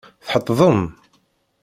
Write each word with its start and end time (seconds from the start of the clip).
Tḥettdem? 0.25 0.81